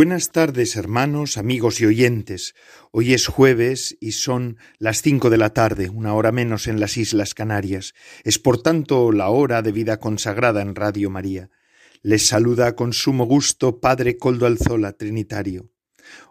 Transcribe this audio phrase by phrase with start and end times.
[0.00, 2.54] Buenas tardes, hermanos, amigos y oyentes.
[2.92, 6.96] Hoy es jueves y son las cinco de la tarde, una hora menos en las
[6.96, 7.94] Islas Canarias.
[8.22, 11.50] Es por tanto la hora de vida consagrada en Radio María.
[12.00, 15.68] Les saluda con sumo gusto Padre Coldo Alzola, Trinitario.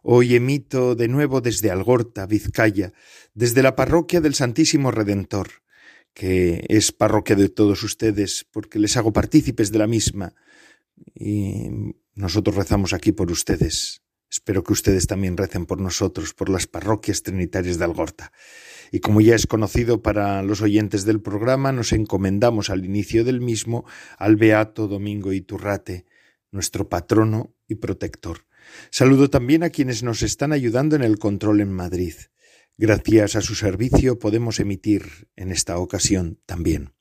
[0.02, 2.94] Hoy emito de nuevo desde Algorta, Vizcaya,
[3.34, 5.50] desde la parroquia del Santísimo Redentor,
[6.14, 10.36] que es parroquia de todos ustedes, porque les hago partícipes de la misma.
[11.14, 11.70] Y
[12.16, 14.02] nosotros rezamos aquí por ustedes.
[14.30, 18.32] Espero que ustedes también recen por nosotros, por las parroquias trinitarias de Algorta.
[18.92, 23.42] Y como ya es conocido para los oyentes del programa, nos encomendamos al inicio del
[23.42, 23.86] mismo
[24.18, 26.06] al Beato Domingo Iturrate,
[26.52, 28.46] nuestro patrono y protector.
[28.92, 32.16] Saludo también a quienes nos están ayudando en el control en Madrid.
[32.78, 36.97] Gracias a su servicio podemos emitir en esta ocasión también.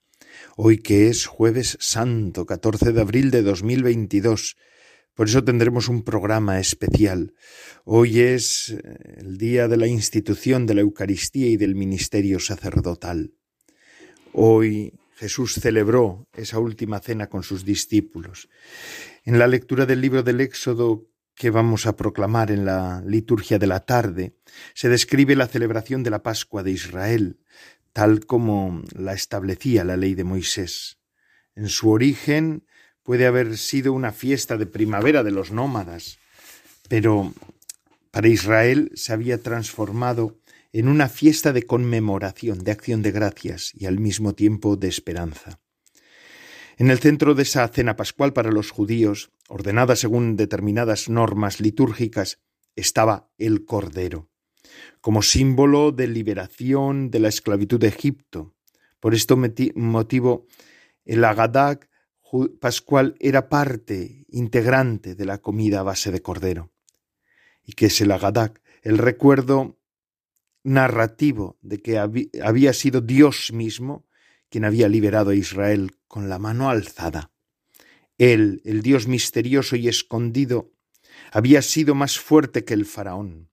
[0.59, 4.57] Hoy que es jueves santo, 14 de abril de 2022,
[5.13, 7.35] por eso tendremos un programa especial.
[7.85, 8.81] Hoy es eh,
[9.19, 13.35] el día de la institución de la Eucaristía y del ministerio sacerdotal.
[14.33, 18.49] Hoy Jesús celebró esa última cena con sus discípulos.
[19.25, 23.67] En la lectura del libro del Éxodo que vamos a proclamar en la liturgia de
[23.67, 24.39] la tarde,
[24.73, 27.41] se describe la celebración de la Pascua de Israel,
[27.97, 30.99] tal como la establecía la ley de Moisés.
[31.55, 32.67] En su origen
[33.03, 36.19] puede haber sido una fiesta de primavera de los nómadas,
[36.91, 37.33] pero
[38.11, 40.39] para Israel se había transformado
[40.75, 45.59] en una fiesta de conmemoración, de acción de gracias y al mismo tiempo de esperanza.
[46.77, 52.43] En el centro de esa cena pascual para los judíos, ordenada según determinadas normas litúrgicas,
[52.75, 54.29] estaba el Cordero,
[55.01, 58.55] como símbolo de liberación de la esclavitud de Egipto.
[59.01, 59.35] Por este
[59.75, 60.47] motivo,
[61.05, 61.89] el Agadag
[62.61, 66.73] pascual era parte integrante de la comida a base de cordero,
[67.65, 69.79] y que es el agadak, el recuerdo
[70.63, 74.07] narrativo de que había sido Dios mismo
[74.49, 77.31] quien había liberado a Israel con la mano alzada.
[78.19, 80.73] Él, el Dios misterioso y escondido,
[81.33, 83.51] había sido más fuerte que el faraón,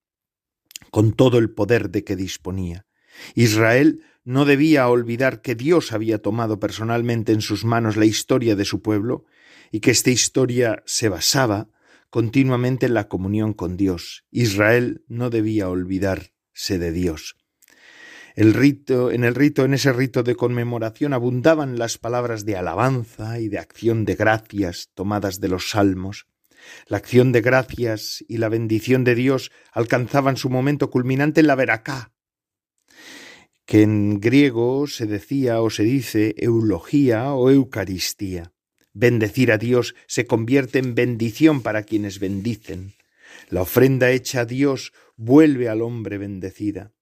[0.90, 2.86] con todo el poder de que disponía.
[3.34, 8.64] Israel no debía olvidar que Dios había tomado personalmente en sus manos la historia de
[8.64, 9.24] su pueblo
[9.70, 11.68] y que esta historia se basaba
[12.10, 14.24] continuamente en la comunión con Dios.
[14.30, 17.36] Israel no debía olvidarse de Dios.
[18.34, 23.38] El rito, en el rito, en ese rito de conmemoración abundaban las palabras de alabanza
[23.38, 26.26] y de acción de gracias tomadas de los salmos.
[26.86, 31.54] La acción de gracias y la bendición de Dios alcanzaban su momento culminante en la
[31.54, 32.12] veracá,
[33.66, 38.52] que en griego se decía o se dice eulogía o eucaristía.
[38.92, 42.94] Bendecir a Dios se convierte en bendición para quienes bendicen.
[43.50, 46.92] La ofrenda hecha a Dios vuelve al hombre bendecida.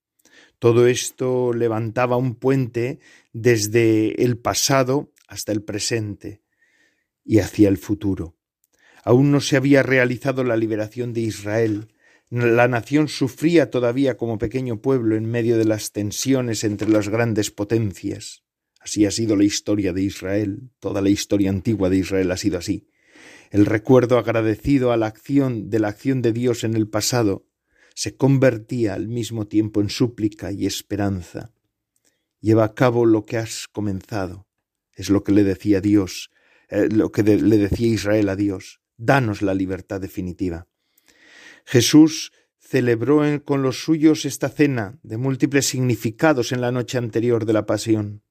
[0.58, 3.00] Todo esto levantaba un puente
[3.32, 6.42] desde el pasado hasta el presente
[7.24, 8.36] y hacia el futuro.
[9.02, 11.88] Aún no se había realizado la liberación de Israel,
[12.31, 17.50] la nación sufría todavía como pequeño pueblo en medio de las tensiones entre las grandes
[17.50, 18.43] potencias.
[18.81, 22.56] Así ha sido la historia de Israel, toda la historia antigua de Israel ha sido
[22.56, 22.88] así.
[23.50, 27.46] El recuerdo agradecido a la acción de la acción de Dios en el pasado
[27.94, 31.52] se convertía al mismo tiempo en súplica y esperanza.
[32.40, 34.49] Lleva a cabo lo que has comenzado.
[34.94, 36.31] Es lo que le decía Dios,
[36.70, 38.81] eh, lo que le decía Israel a Dios.
[39.04, 40.69] Danos la libertad definitiva.
[41.64, 47.52] Jesús celebró con los suyos esta cena de múltiples significados en la noche anterior de
[47.52, 48.22] la pasión.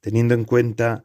[0.00, 1.04] Teniendo en cuenta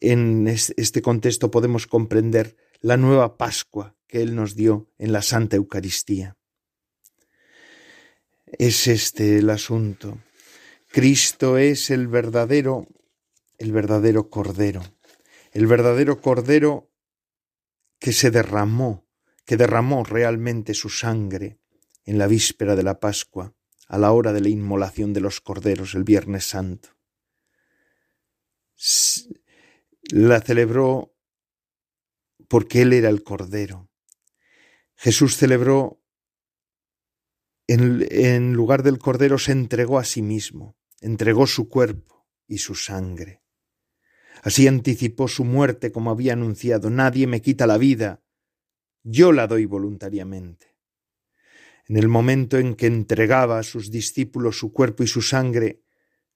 [0.00, 5.56] en este contexto podemos comprender la nueva Pascua que Él nos dio en la Santa
[5.56, 6.36] Eucaristía.
[8.44, 10.18] Es este el asunto.
[10.88, 12.86] Cristo es el verdadero,
[13.56, 14.82] el verdadero Cordero,
[15.52, 16.90] el verdadero Cordero
[18.04, 19.08] que se derramó
[19.46, 21.58] que derramó realmente su sangre
[22.04, 23.54] en la víspera de la Pascua,
[23.88, 26.90] a la hora de la inmolación de los corderos el Viernes Santo.
[30.10, 31.14] la celebró
[32.46, 33.88] porque Él era el Cordero.
[34.96, 36.02] Jesús celebró,
[37.66, 42.74] en, en lugar del Cordero, se entregó a sí mismo, entregó su cuerpo y su
[42.74, 43.43] sangre.
[44.44, 46.90] Así anticipó su muerte como había anunciado.
[46.90, 48.22] Nadie me quita la vida,
[49.02, 50.76] yo la doy voluntariamente.
[51.88, 55.82] En el momento en que entregaba a sus discípulos su cuerpo y su sangre,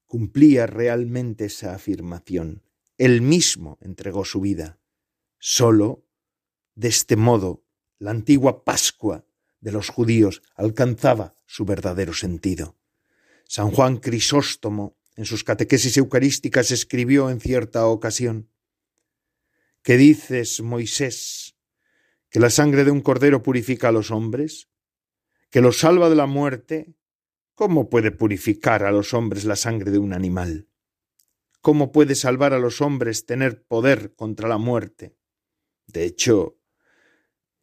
[0.06, 2.62] cumplía realmente esa afirmación.
[2.96, 4.78] Él mismo entregó su vida.
[5.38, 6.06] Solo,
[6.76, 7.62] de este modo,
[7.99, 9.26] la antigua Pascua
[9.61, 12.78] de los judíos alcanzaba su verdadero sentido.
[13.46, 18.48] San Juan Crisóstomo, en sus catequesis eucarísticas, escribió en cierta ocasión
[19.82, 21.56] ¿Qué dices, Moisés?
[22.30, 24.68] ¿Que la sangre de un cordero purifica a los hombres?
[25.50, 26.94] ¿Que los salva de la muerte?
[27.56, 30.68] ¿Cómo puede purificar a los hombres la sangre de un animal?
[31.62, 35.16] ¿Cómo puede salvar a los hombres tener poder contra la muerte?
[35.88, 36.60] De hecho,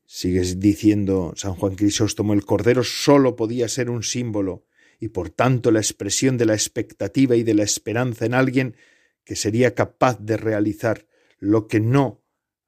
[0.05, 4.65] sigues diciendo San Juan Crisóstomo, el cordero sólo podía ser un símbolo
[4.99, 8.75] y por tanto la expresión de la expectativa y de la esperanza en alguien
[9.23, 11.07] que sería capaz de realizar
[11.39, 12.23] lo que no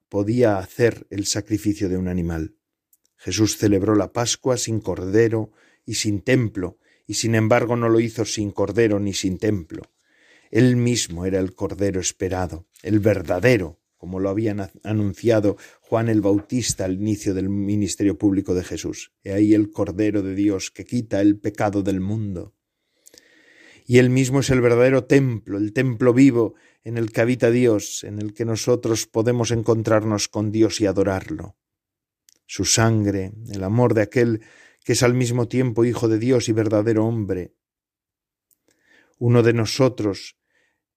[0.10, 2.56] podía hacer el sacrificio de un animal.
[3.18, 5.52] Jesús celebró la Pascua sin cordero
[5.86, 9.84] y sin templo, y sin embargo no lo hizo sin cordero ni sin templo.
[10.52, 16.86] Él mismo era el cordero esperado, el verdadero, como lo había anunciado Juan el Bautista
[16.86, 19.12] al inicio del ministerio público de Jesús.
[19.24, 22.54] He ahí el Cordero de Dios que quita el pecado del mundo.
[23.86, 28.04] Y él mismo es el verdadero templo, el templo vivo en el que habita Dios,
[28.04, 31.56] en el que nosotros podemos encontrarnos con Dios y adorarlo.
[32.46, 34.42] Su sangre, el amor de aquel
[34.84, 37.54] que es al mismo tiempo Hijo de Dios y verdadero hombre.
[39.20, 40.38] Uno de nosotros,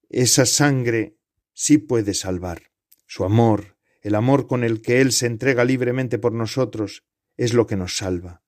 [0.08, 1.16] esa sangre
[1.52, 2.69] sí puede salvar.
[3.12, 7.02] Su amor, el amor con el que Él se entrega libremente por nosotros,
[7.36, 8.44] es lo que nos salva.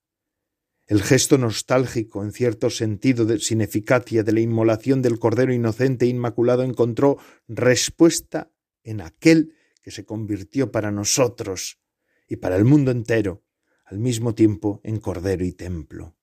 [0.87, 6.11] El gesto nostálgico, en cierto sentido sin eficacia, de la inmolación del Cordero inocente e
[6.11, 7.19] inmaculado encontró
[7.49, 8.53] respuesta
[8.85, 11.81] en aquel que se convirtió para nosotros
[12.29, 13.43] y para el mundo entero,
[13.85, 16.15] al mismo tiempo en Cordero y Templo.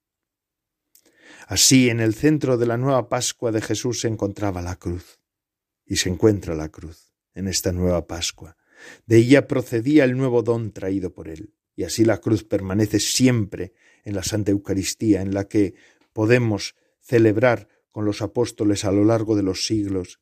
[1.46, 5.20] Así, en el centro de la nueva Pascua de Jesús se encontraba la cruz,
[5.84, 8.56] y se encuentra la cruz en esta nueva Pascua.
[9.06, 13.72] De ella procedía el nuevo don traído por él, y así la cruz permanece siempre
[14.04, 15.74] en la Santa Eucaristía, en la que
[16.12, 20.20] podemos celebrar con los apóstoles a lo largo de los siglos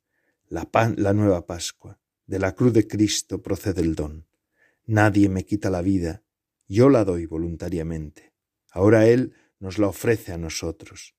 [0.48, 2.00] la, nueva Pascua.
[2.26, 4.26] De la cruz de Cristo procede el don.
[4.86, 6.22] Nadie me quita la vida,
[6.66, 8.32] yo la doy voluntariamente.
[8.70, 11.14] Ahora Él nos la ofrece a nosotros.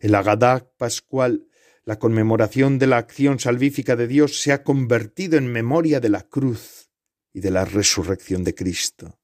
[0.00, 1.47] El Agadá pascual
[1.88, 6.20] la conmemoración de la acción salvífica de Dios se ha convertido en memoria de la
[6.28, 6.90] cruz
[7.32, 9.18] y de la resurrección de Cristo,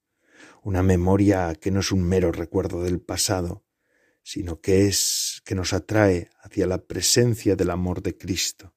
[0.63, 3.63] una memoria que no es un mero recuerdo del pasado,
[4.23, 8.73] sino que es que nos atrae hacia la presencia del amor de Cristo.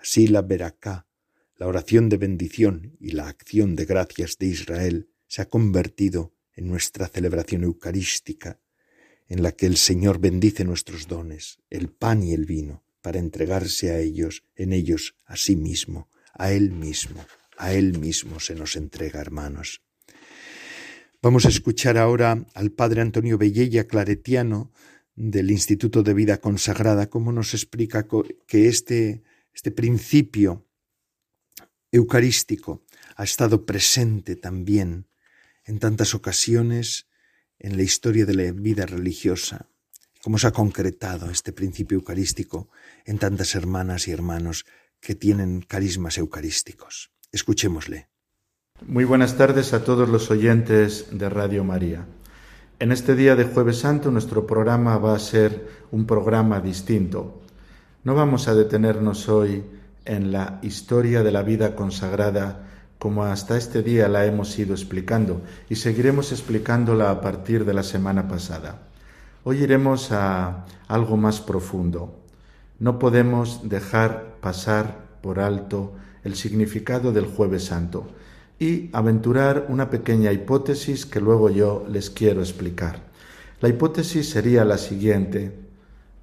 [0.00, 1.06] Así la veracá,
[1.54, 6.66] la oración de bendición y la acción de gracias de Israel se ha convertido en
[6.66, 8.58] nuestra celebración eucarística,
[9.28, 13.90] en la que el Señor bendice nuestros dones, el pan y el vino, para entregarse
[13.90, 17.24] a ellos, en ellos, a sí mismo, a Él mismo,
[17.56, 19.82] a Él mismo se nos entrega, hermanos.
[21.22, 24.72] Vamos a escuchar ahora al Padre Antonio Bellella, claretiano,
[25.14, 28.06] del Instituto de Vida Consagrada, cómo nos explica
[28.46, 30.66] que este, este principio
[31.92, 32.84] eucarístico
[33.16, 35.08] ha estado presente también
[35.64, 37.06] en tantas ocasiones
[37.58, 39.69] en la historia de la vida religiosa
[40.22, 42.68] cómo se ha concretado este principio eucarístico
[43.04, 44.66] en tantas hermanas y hermanos
[45.00, 47.10] que tienen carismas eucarísticos.
[47.32, 48.08] Escuchémosle.
[48.86, 52.06] Muy buenas tardes a todos los oyentes de Radio María.
[52.78, 57.42] En este día de jueves santo nuestro programa va a ser un programa distinto.
[58.04, 59.64] No vamos a detenernos hoy
[60.06, 62.66] en la historia de la vida consagrada
[62.98, 67.82] como hasta este día la hemos ido explicando y seguiremos explicándola a partir de la
[67.82, 68.89] semana pasada.
[69.42, 72.14] Hoy iremos a algo más profundo.
[72.78, 75.94] No podemos dejar pasar por alto
[76.24, 78.06] el significado del jueves santo
[78.58, 83.00] y aventurar una pequeña hipótesis que luego yo les quiero explicar.
[83.62, 85.56] La hipótesis sería la siguiente.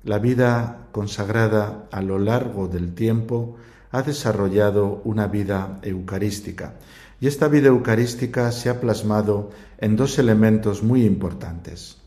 [0.03, 3.55] La vida consagrada a lo largo del tiempo
[3.89, 6.75] ha desarrollado una vida eucarística
[7.19, 11.97] y esta vida eucarística se ha plasmado en dos elementos muy importantes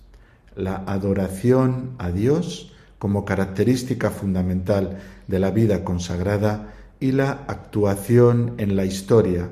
[0.56, 8.76] la adoración a Dios como característica fundamental de la vida consagrada y la actuación en
[8.76, 9.48] la historia,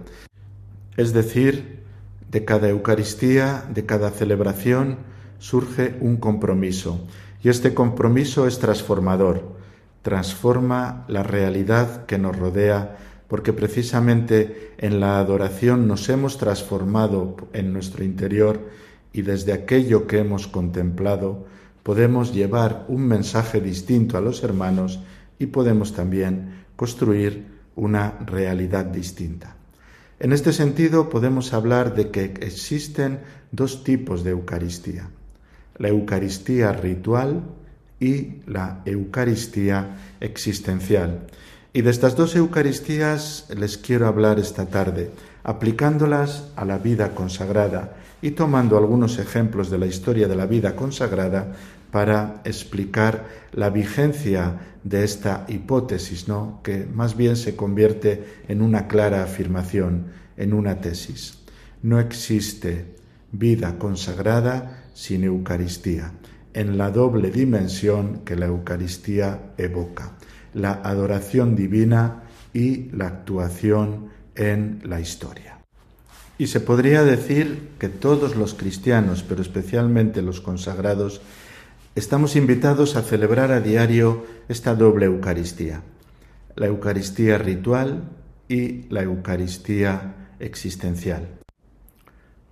[0.96, 1.78] es decir,
[2.30, 4.98] de cada Eucaristía, de cada celebración,
[5.38, 7.06] surge un compromiso.
[7.42, 9.56] Y este compromiso es transformador,
[10.02, 17.72] transforma la realidad que nos rodea, porque precisamente en la adoración nos hemos transformado en
[17.72, 18.60] nuestro interior
[19.12, 21.46] y desde aquello que hemos contemplado
[21.82, 25.00] podemos llevar un mensaje distinto a los hermanos
[25.38, 27.46] y podemos también construir
[27.76, 29.56] una realidad distinta.
[30.20, 33.20] En este sentido podemos hablar de que existen
[33.52, 35.08] dos tipos de Eucaristía
[35.78, 37.42] la Eucaristía ritual
[38.00, 41.26] y la Eucaristía existencial.
[41.72, 45.10] Y de estas dos Eucaristías les quiero hablar esta tarde,
[45.44, 50.74] aplicándolas a la vida consagrada y tomando algunos ejemplos de la historia de la vida
[50.74, 51.52] consagrada
[51.90, 56.60] para explicar la vigencia de esta hipótesis, ¿no?
[56.62, 60.06] que más bien se convierte en una clara afirmación,
[60.36, 61.38] en una tesis.
[61.82, 62.96] No existe
[63.32, 66.12] vida consagrada sin Eucaristía,
[66.54, 70.16] en la doble dimensión que la Eucaristía evoca,
[70.54, 75.57] la adoración divina y la actuación en la historia.
[76.38, 81.20] Y se podría decir que todos los cristianos, pero especialmente los consagrados,
[81.96, 85.82] estamos invitados a celebrar a diario esta doble Eucaristía,
[86.54, 88.04] la Eucaristía ritual
[88.48, 91.26] y la Eucaristía existencial.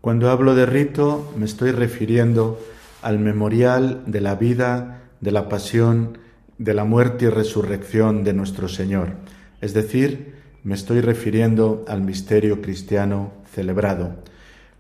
[0.01, 2.61] Cuando hablo de rito me estoy refiriendo
[3.03, 6.19] al memorial de la vida, de la pasión,
[6.59, 9.15] de la muerte y resurrección de nuestro Señor.
[9.61, 14.17] Es decir, me estoy refiriendo al misterio cristiano celebrado.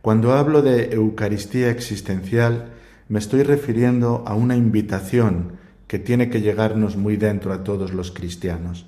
[0.02, 2.72] Cuando hablo de Eucaristía existencial,
[3.08, 5.52] me estoy refiriendo a una invitación
[5.86, 8.84] que tiene que llegarnos muy dentro a todos los cristianos.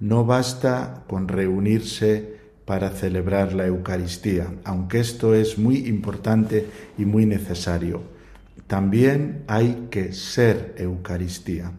[0.00, 6.66] No basta con reunirse para celebrar la Eucaristía, aunque esto es muy importante
[6.98, 8.02] y muy necesario.
[8.66, 11.70] También hay que ser Eucaristía.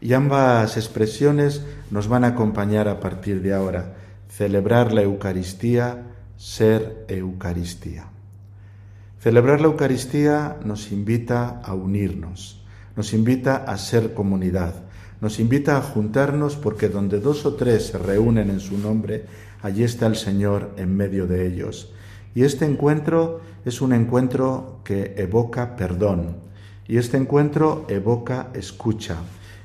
[0.00, 3.94] Y ambas expresiones nos van a acompañar a partir de ahora.
[4.28, 6.11] Celebrar la Eucaristía,
[6.42, 8.06] ser Eucaristía.
[9.20, 12.60] Celebrar la Eucaristía nos invita a unirnos,
[12.96, 14.74] nos invita a ser comunidad,
[15.20, 19.24] nos invita a juntarnos porque donde dos o tres se reúnen en su nombre,
[19.62, 21.92] allí está el Señor en medio de ellos.
[22.34, 26.38] Y este encuentro es un encuentro que evoca perdón,
[26.88, 29.18] y este encuentro evoca escucha,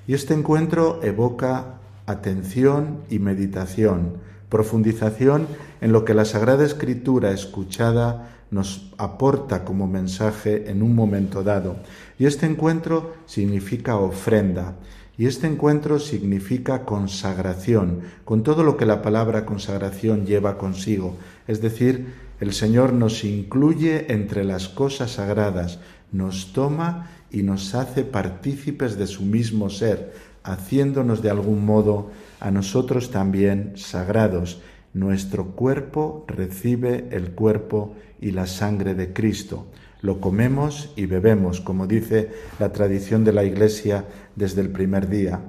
[0.06, 5.48] y este encuentro evoca atención y meditación, profundización
[5.82, 11.78] en lo que la Sagrada Escritura escuchada nos aporta como mensaje en un momento dado.
[12.18, 14.76] Y este encuentro significa ofrenda,
[15.18, 21.18] y este encuentro significa consagración, con todo lo que la palabra consagración lleva consigo.
[21.48, 25.80] Es decir, el Señor nos incluye entre las cosas sagradas,
[26.12, 30.14] nos toma y nos hace partícipes de su mismo ser,
[30.44, 34.62] haciéndonos de algún modo a nosotros también sagrados.
[34.94, 39.68] Nuestro cuerpo recibe el cuerpo y la sangre de Cristo
[40.02, 45.42] lo comemos y bebemos, como dice la tradición de la Iglesia desde el primer día.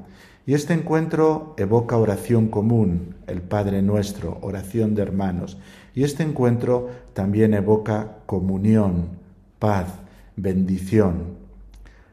[0.47, 5.59] Y este encuentro evoca oración común, el Padre nuestro, oración de hermanos.
[5.95, 9.11] Y este encuentro también evoca comunión,
[9.59, 9.89] paz,
[10.37, 11.37] bendición.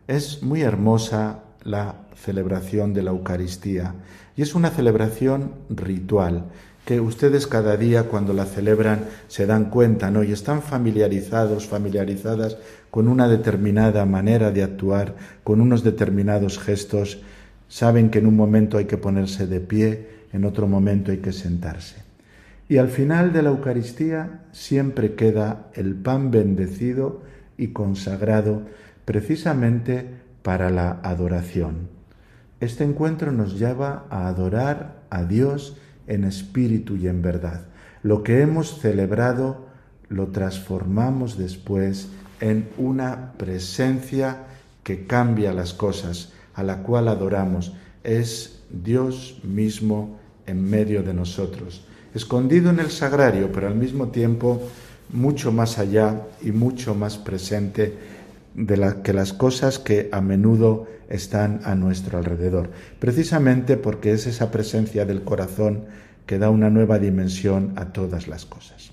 [0.08, 3.93] Es muy hermosa la celebración de la Eucaristía
[4.38, 6.45] y es una celebración ritual
[6.86, 10.24] que ustedes cada día cuando la celebran se dan cuenta, ¿no?
[10.24, 12.57] Y están familiarizados, familiarizadas
[12.91, 17.22] con una determinada manera de actuar, con unos determinados gestos,
[17.67, 21.34] saben que en un momento hay que ponerse de pie, en otro momento hay que
[21.34, 22.03] sentarse.
[22.69, 27.24] Y al final de la Eucaristía siempre queda el pan bendecido
[27.57, 28.62] y consagrado
[29.05, 31.90] precisamente para la adoración.
[32.60, 35.75] Este encuentro nos lleva a adorar a Dios
[36.06, 37.66] en espíritu y en verdad.
[38.04, 39.66] Lo que hemos celebrado
[40.08, 42.10] lo transformamos después
[42.42, 44.44] en una presencia
[44.84, 47.74] que cambia las cosas, a la cual adoramos.
[48.04, 54.62] Es Dios mismo en medio de nosotros, escondido en el sagrario, pero al mismo tiempo
[55.12, 58.14] mucho más allá y mucho más presente
[58.55, 64.50] de que las cosas que a menudo están a nuestro alrededor, precisamente porque es esa
[64.50, 65.85] presencia del corazón
[66.25, 68.91] que da una nueva dimensión a todas las cosas.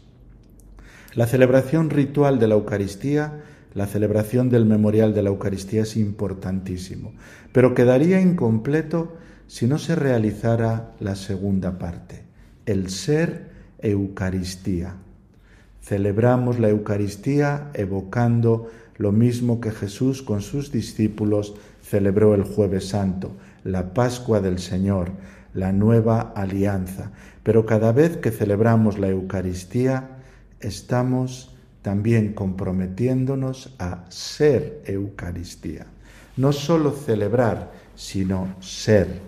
[1.14, 3.40] La celebración ritual de la Eucaristía,
[3.74, 7.12] la celebración del memorial de la Eucaristía es importantísimo,
[7.52, 9.16] pero quedaría incompleto
[9.46, 12.22] si no se realizara la segunda parte,
[12.66, 14.96] el ser Eucaristía.
[15.82, 18.70] Celebramos la Eucaristía evocando
[19.02, 23.32] lo mismo que Jesús con sus discípulos celebró el jueves santo,
[23.64, 25.10] la Pascua del Señor,
[25.54, 27.10] la nueva alianza.
[27.42, 30.18] Pero cada vez que celebramos la Eucaristía,
[30.60, 35.86] estamos también comprometiéndonos a ser Eucaristía.
[36.36, 39.20] No solo celebrar, sino ser.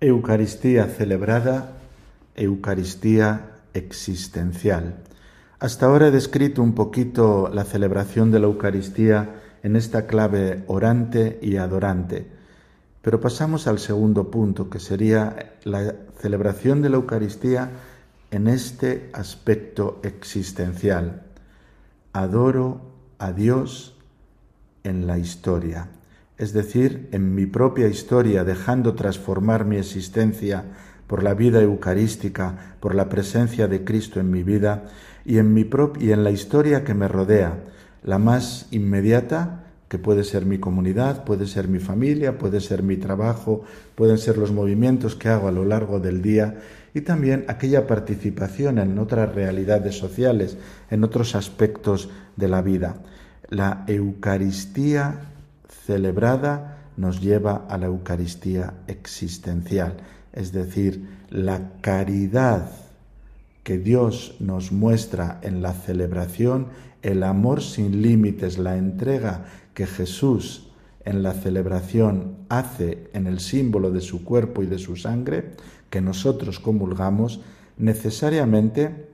[0.00, 1.74] Eucaristía celebrada,
[2.34, 4.96] Eucaristía existencial.
[5.60, 11.38] Hasta ahora he descrito un poquito la celebración de la Eucaristía en esta clave orante
[11.40, 12.26] y adorante,
[13.02, 17.70] pero pasamos al segundo punto, que sería la celebración de la Eucaristía
[18.30, 21.22] en este aspecto existencial.
[22.12, 22.80] Adoro
[23.18, 23.96] a Dios
[24.82, 25.88] en la historia,
[26.36, 30.64] es decir, en mi propia historia, dejando transformar mi existencia
[31.06, 34.84] por la vida eucarística, por la presencia de Cristo en mi vida
[35.24, 35.68] y en, mi
[36.00, 37.64] y en la historia que me rodea,
[38.02, 42.96] la más inmediata, que puede ser mi comunidad, puede ser mi familia, puede ser mi
[42.96, 43.62] trabajo,
[43.94, 46.58] pueden ser los movimientos que hago a lo largo del día
[46.94, 50.56] y también aquella participación en otras realidades sociales,
[50.90, 52.96] en otros aspectos de la vida.
[53.50, 55.20] La Eucaristía
[55.86, 59.98] celebrada nos lleva a la Eucaristía existencial,
[60.32, 62.83] es decir, la caridad
[63.64, 66.68] que Dios nos muestra en la celebración,
[67.02, 70.68] el amor sin límites, la entrega que Jesús
[71.04, 75.52] en la celebración hace en el símbolo de su cuerpo y de su sangre,
[75.90, 77.40] que nosotros comulgamos,
[77.76, 79.08] necesariamente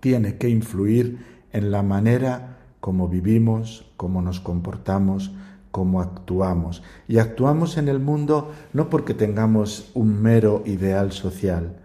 [0.00, 1.18] tiene que influir
[1.52, 5.32] en la manera como vivimos, como nos comportamos,
[5.70, 6.82] como actuamos.
[7.08, 11.76] Y actuamos en el mundo no porque tengamos un mero ideal social,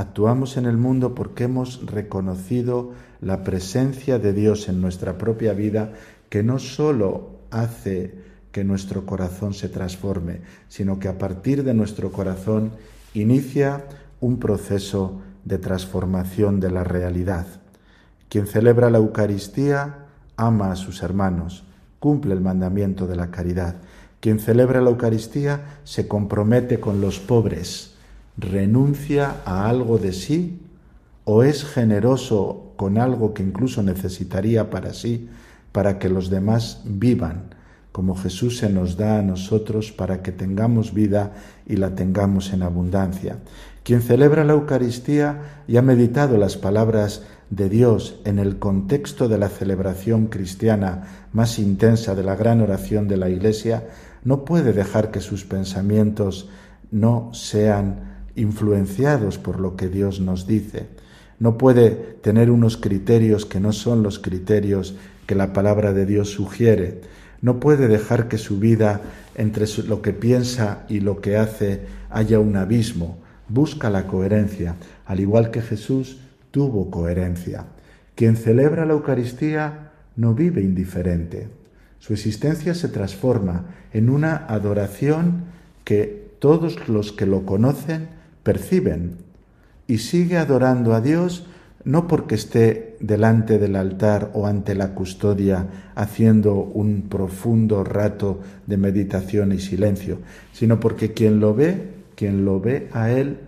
[0.00, 5.92] Actuamos en el mundo porque hemos reconocido la presencia de Dios en nuestra propia vida,
[6.30, 8.14] que no sólo hace
[8.50, 12.72] que nuestro corazón se transforme, sino que a partir de nuestro corazón
[13.12, 13.84] inicia
[14.22, 17.46] un proceso de transformación de la realidad.
[18.30, 21.64] Quien celebra la Eucaristía ama a sus hermanos,
[21.98, 23.76] cumple el mandamiento de la caridad.
[24.20, 27.89] Quien celebra la Eucaristía se compromete con los pobres,
[28.40, 30.60] renuncia a algo de sí
[31.24, 35.28] o es generoso con algo que incluso necesitaría para sí,
[35.72, 37.54] para que los demás vivan,
[37.92, 41.34] como Jesús se nos da a nosotros para que tengamos vida
[41.66, 43.36] y la tengamos en abundancia.
[43.84, 49.38] Quien celebra la Eucaristía y ha meditado las palabras de Dios en el contexto de
[49.38, 53.88] la celebración cristiana más intensa de la gran oración de la Iglesia,
[54.24, 56.48] no puede dejar que sus pensamientos
[56.90, 60.86] no sean influenciados por lo que Dios nos dice.
[61.38, 64.94] No puede tener unos criterios que no son los criterios
[65.26, 67.00] que la palabra de Dios sugiere.
[67.40, 69.00] No puede dejar que su vida
[69.34, 73.18] entre lo que piensa y lo que hace haya un abismo.
[73.48, 76.18] Busca la coherencia, al igual que Jesús
[76.50, 77.64] tuvo coherencia.
[78.14, 81.48] Quien celebra la Eucaristía no vive indiferente.
[82.00, 85.44] Su existencia se transforma en una adoración
[85.84, 88.08] que todos los que lo conocen
[88.50, 89.18] perciben
[89.86, 91.46] y sigue adorando a Dios
[91.84, 98.76] no porque esté delante del altar o ante la custodia haciendo un profundo rato de
[98.76, 100.18] meditación y silencio,
[100.52, 103.38] sino porque quien lo ve, quien lo ve a él,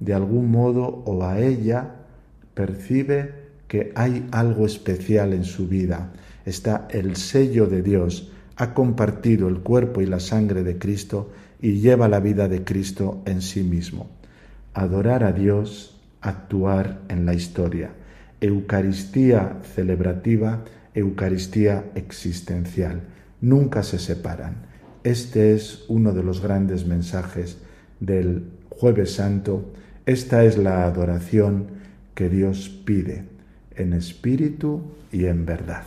[0.00, 1.94] de algún modo o a ella,
[2.54, 3.34] percibe
[3.68, 6.10] que hay algo especial en su vida.
[6.44, 11.30] Está el sello de Dios, ha compartido el cuerpo y la sangre de Cristo
[11.62, 14.17] y lleva la vida de Cristo en sí mismo
[14.80, 17.90] adorar a Dios, actuar en la historia.
[18.40, 20.64] Eucaristía celebrativa,
[20.94, 23.00] Eucaristía existencial.
[23.40, 24.66] Nunca se separan.
[25.04, 27.58] Este es uno de los grandes mensajes
[28.00, 29.72] del jueves santo.
[30.06, 31.66] Esta es la adoración
[32.14, 33.24] que Dios pide
[33.76, 35.84] en espíritu y en verdad.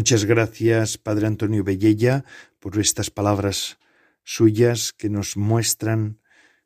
[0.00, 2.24] Muchas gracias, Padre Antonio Bellella,
[2.58, 3.78] por estas palabras
[4.24, 6.22] suyas que nos muestran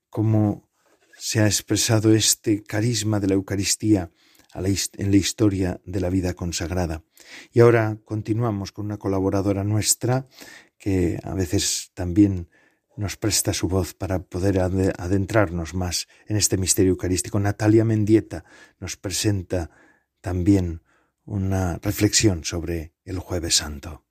[0.09, 0.70] cómo
[1.18, 4.12] se ha expresado este carisma de la Eucaristía
[4.55, 7.03] en la historia de la vida consagrada.
[7.51, 10.29] Y ahora continuamos con una colaboradora nuestra
[10.79, 12.49] que a veces también
[12.97, 17.40] nos presta su voz para poder adentrarnos más en este misterio eucarístico.
[17.40, 18.44] Natalia Mendieta
[18.79, 19.70] nos presenta
[20.20, 20.83] también
[21.26, 24.02] una reflexión sobre el jueves santo.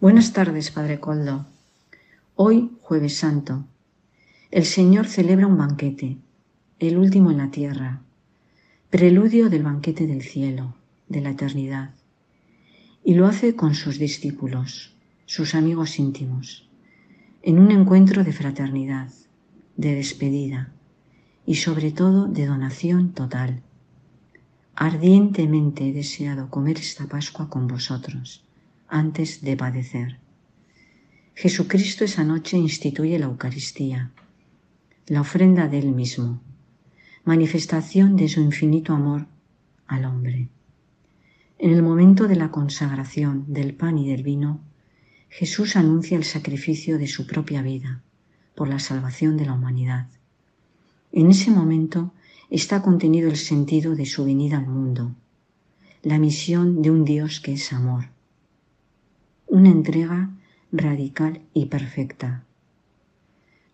[0.00, 1.46] Buenas tardes, Padre Coldo.
[2.34, 3.66] Hoy, jueves santo,
[4.50, 6.18] el Señor celebra un banquete,
[6.78, 8.02] el último en la tierra,
[8.90, 10.76] preludio del banquete del cielo,
[11.08, 11.94] de la eternidad,
[13.04, 14.94] y lo hace con sus discípulos,
[15.26, 16.68] sus amigos íntimos
[17.42, 19.10] en un encuentro de fraternidad,
[19.76, 20.72] de despedida
[21.44, 23.62] y sobre todo de donación total.
[24.74, 28.42] Ardientemente he deseado comer esta Pascua con vosotros
[28.88, 30.18] antes de padecer.
[31.34, 34.10] Jesucristo esa noche instituye la Eucaristía,
[35.06, 36.40] la ofrenda de Él mismo,
[37.24, 39.26] manifestación de su infinito amor
[39.86, 40.48] al hombre.
[41.58, 44.60] En el momento de la consagración del pan y del vino,
[45.28, 48.02] Jesús anuncia el sacrificio de su propia vida
[48.54, 50.08] por la salvación de la humanidad.
[51.12, 52.12] En ese momento
[52.54, 55.14] está contenido el sentido de su venida al mundo,
[56.02, 58.10] la misión de un Dios que es amor,
[59.46, 60.30] una entrega
[60.70, 62.44] radical y perfecta.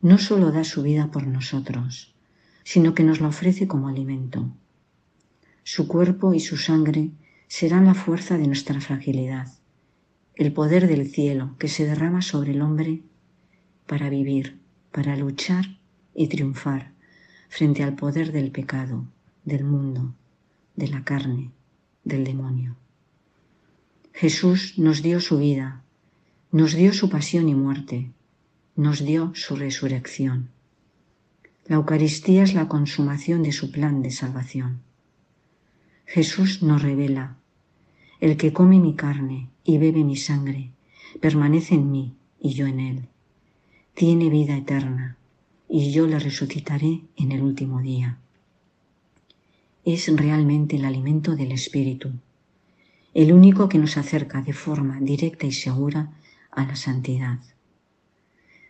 [0.00, 2.14] No solo da su vida por nosotros,
[2.62, 4.48] sino que nos la ofrece como alimento.
[5.64, 7.10] Su cuerpo y su sangre
[7.48, 9.48] serán la fuerza de nuestra fragilidad
[10.36, 13.02] el poder del cielo que se derrama sobre el hombre
[13.88, 14.60] para vivir,
[14.92, 15.80] para luchar
[16.14, 16.92] y triunfar
[17.48, 19.04] frente al poder del pecado,
[19.44, 20.14] del mundo,
[20.76, 21.50] de la carne,
[22.04, 22.76] del demonio.
[24.12, 25.82] Jesús nos dio su vida,
[26.52, 28.10] nos dio su pasión y muerte,
[28.76, 30.50] nos dio su resurrección.
[31.66, 34.80] La Eucaristía es la consumación de su plan de salvación.
[36.06, 37.36] Jesús nos revela
[38.20, 40.72] el que come mi carne y bebe mi sangre,
[41.20, 43.08] permanece en mí y yo en él.
[43.94, 45.17] Tiene vida eterna
[45.68, 48.18] y yo la resucitaré en el último día.
[49.84, 52.12] Es realmente el alimento del Espíritu,
[53.14, 56.12] el único que nos acerca de forma directa y segura
[56.50, 57.38] a la santidad.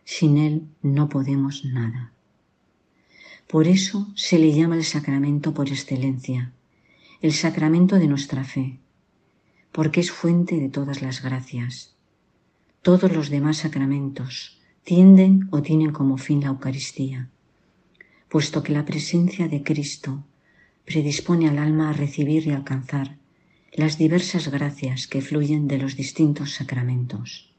[0.05, 2.13] Sin él no podemos nada.
[3.47, 6.53] Por eso se le llama el sacramento por excelencia,
[7.21, 8.79] el sacramento de nuestra fe,
[9.73, 11.95] porque es fuente de todas las gracias.
[12.83, 14.58] Todos los demás sacramentos
[14.89, 17.29] tienden o tienen como fin la Eucaristía,
[18.31, 20.25] puesto que la presencia de Cristo
[20.87, 23.19] predispone al alma a recibir y alcanzar
[23.71, 27.53] las diversas gracias que fluyen de los distintos sacramentos.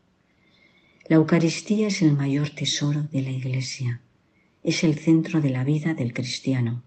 [1.08, 4.02] La Eucaristía es el mayor tesoro de la Iglesia,
[4.64, 6.82] es el centro de la vida del cristiano.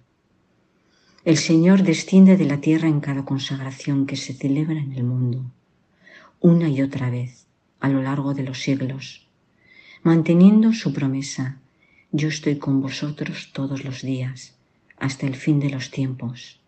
[1.25, 5.53] El Señor desciende de la tierra en cada consagración que se celebra en el mundo,
[6.41, 7.47] una y otra vez,
[7.79, 9.29] a lo largo de los siglos,
[10.03, 11.59] manteniendo su promesa,
[12.11, 14.55] yo estoy con vosotros todos los días,
[14.99, 16.61] hasta el fin de los tiempos.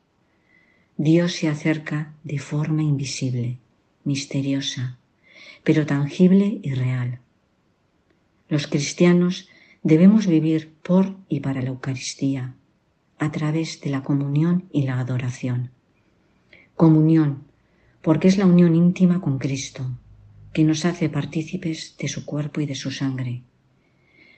[0.96, 3.58] Dios se acerca de forma invisible,
[4.04, 4.98] misteriosa,
[5.64, 7.18] pero tangible y real.
[8.48, 9.48] Los cristianos
[9.82, 12.54] debemos vivir por y para la Eucaristía,
[13.18, 15.70] a través de la comunión y la adoración.
[16.76, 17.42] Comunión,
[18.00, 19.90] porque es la unión íntima con Cristo,
[20.54, 23.42] que nos hace partícipes de su cuerpo y de su sangre.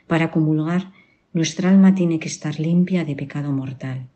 [0.08, 0.92] Para comulgar,
[1.32, 4.08] nuestra alma tiene que estar limpia de pecado mortal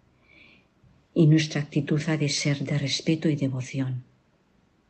[1.14, 4.04] y nuestra actitud ha de ser de respeto y devoción.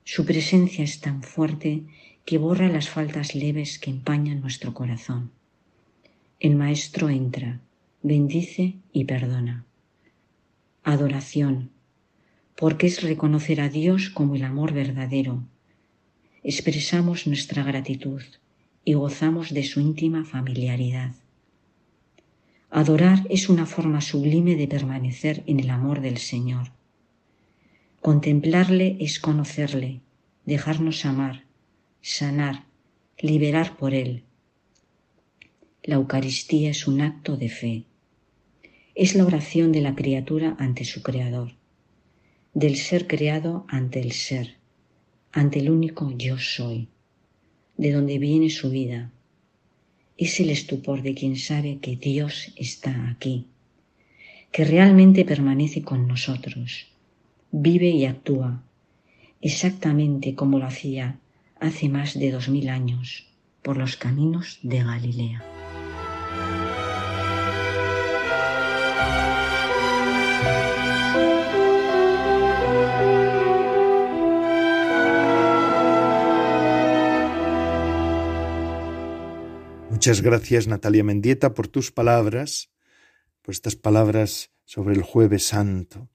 [0.05, 1.83] Su presencia es tan fuerte
[2.25, 5.33] que borra las faltas leves que empañan nuestro corazón.
[6.39, 7.61] El Maestro entra,
[8.03, 9.65] bendice y perdona.
[10.85, 11.71] Adoración,
[12.57, 15.43] porque es reconocer a Dios como el amor verdadero.
[16.43, 18.23] Expresamos nuestra gratitud
[18.85, 21.15] y gozamos de su íntima familiaridad.
[22.71, 26.73] Adorar es una forma sublime de permanecer en el amor del Señor.
[28.01, 30.01] Contemplarle es conocerle,
[30.47, 31.45] dejarnos amar,
[32.01, 32.65] sanar,
[33.19, 34.25] liberar por Él.
[35.83, 37.85] La Eucaristía es un acto de fe
[39.01, 41.55] es la oración de la criatura ante su Creador,
[42.53, 44.59] del ser creado ante el ser,
[45.33, 46.89] ante el único yo soy,
[47.77, 49.11] de donde viene su vida.
[50.17, 53.47] Es el estupor de quien sabe que Dios está aquí,
[54.53, 56.89] que realmente permanece con nosotros,
[57.53, 58.63] vive y actúa,
[59.41, 61.19] exactamente como lo hacía
[61.59, 63.29] hace más de dos mil años
[63.63, 65.60] por los caminos de Galilea.
[80.01, 82.71] Muchas gracias, Natalia Mendieta, por tus palabras,
[83.43, 86.09] por estas palabras sobre el jueves santo.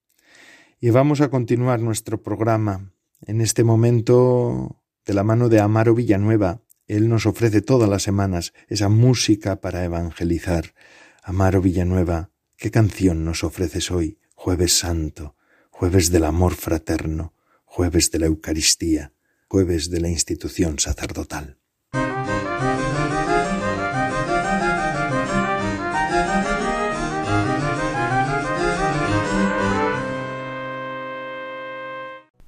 [0.80, 2.92] Y vamos a continuar nuestro programa
[3.28, 6.64] en este momento de la mano de Amaro Villanueva.
[6.88, 10.74] Él nos ofrece todas las semanas esa música para evangelizar.
[11.22, 15.36] Amaro Villanueva, ¿qué canción nos ofreces hoy, jueves santo,
[15.70, 19.14] jueves del amor fraterno, jueves de la Eucaristía,
[19.48, 21.60] jueves de la institución sacerdotal?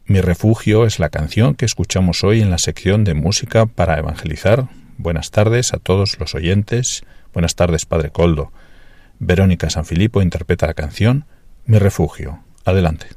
[0.10, 4.70] Mi refugio es la canción que escuchamos hoy en la sección de música para evangelizar.
[4.98, 7.04] Buenas tardes a todos los oyentes.
[7.34, 8.54] Buenas tardes, Padre Coldo.
[9.20, 11.26] Verónica Sanfilippo interpreta la canción
[11.66, 12.40] Mi refugio.
[12.64, 13.17] Adelante.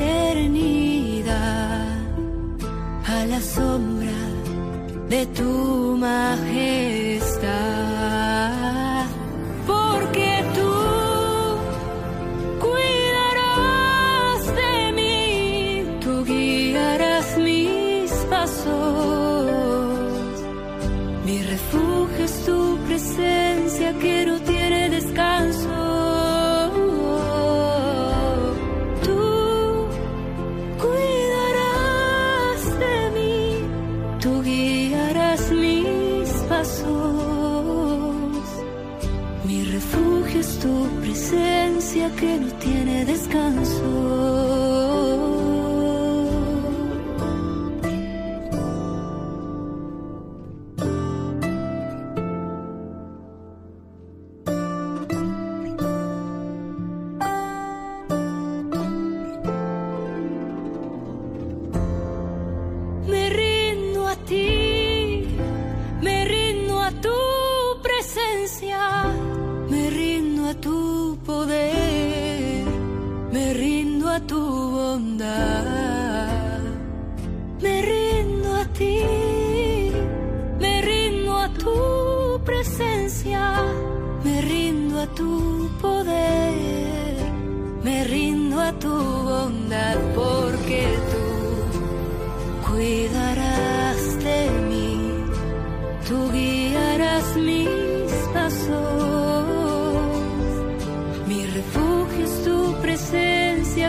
[0.00, 1.90] eternidad
[3.26, 4.20] la sombra
[5.08, 7.29] de tu majestad.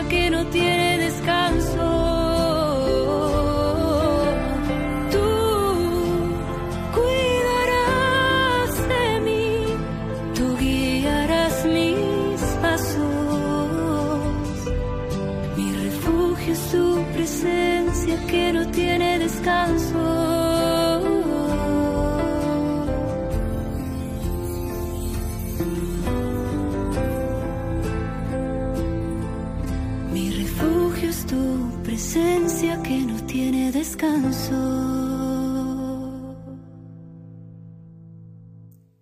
[0.00, 0.81] que no tiene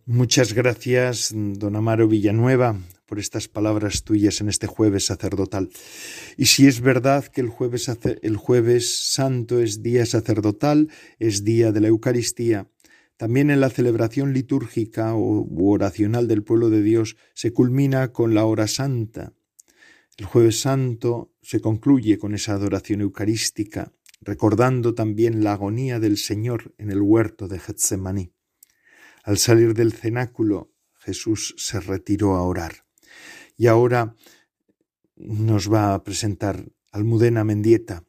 [0.05, 5.71] Muchas gracias, don Amaro Villanueva, por estas palabras tuyas en este jueves sacerdotal.
[6.37, 11.73] Y si es verdad que el jueves, el jueves santo es día sacerdotal, es día
[11.73, 12.69] de la Eucaristía,
[13.17, 18.45] también en la celebración litúrgica o oracional del pueblo de Dios se culmina con la
[18.45, 19.33] hora santa.
[20.19, 26.75] El jueves santo se concluye con esa adoración eucarística, recordando también la agonía del Señor
[26.79, 28.33] en el huerto de Getsemaní.
[29.25, 32.85] Al salir del cenáculo, Jesús se retiró a orar.
[33.57, 34.15] Y ahora
[35.17, 38.05] nos va a presentar Almudena Mendieta,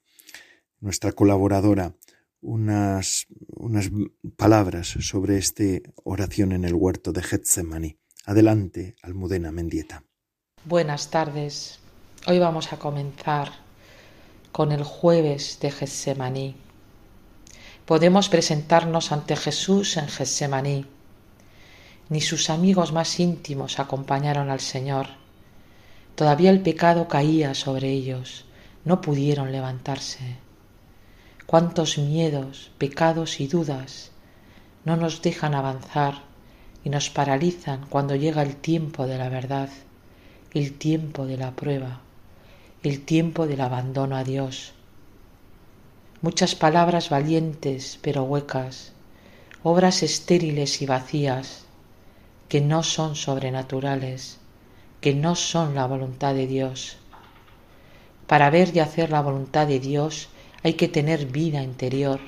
[0.80, 1.96] nuestra colaboradora,
[2.42, 3.90] unas, unas
[4.36, 5.64] palabras sobre esta
[6.04, 8.00] oración en el huerto de Getsemaní.
[8.26, 10.04] Adelante, Almudena Mendieta.
[10.66, 11.80] Buenas tardes.
[12.28, 13.50] Hoy vamos a comenzar
[14.52, 16.56] con el jueves de Getsemaní.
[17.86, 20.86] Podemos presentarnos ante Jesús en Getsemaní.
[22.10, 25.08] Ni sus amigos más íntimos acompañaron al Señor.
[26.16, 28.46] Todavía el pecado caía sobre ellos.
[28.84, 30.38] No pudieron levantarse
[31.46, 34.12] cuántos miedos, pecados y dudas
[34.86, 36.22] no nos dejan avanzar
[36.84, 39.70] y nos paralizan cuando llega el tiempo de la verdad,
[40.54, 42.02] el tiempo de la prueba,
[42.84, 44.74] el tiempo del abandono a Dios.
[46.24, 48.94] Muchas palabras valientes pero huecas,
[49.62, 51.66] obras estériles y vacías,
[52.50, 54.40] que no son sobrenaturales,
[55.00, 56.98] que no son la voluntad de Dios.
[58.26, 60.30] Para ver y hacer la voluntad de Dios
[60.64, 62.20] hay que tener vida interior,